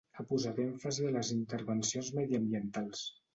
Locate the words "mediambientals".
2.21-3.05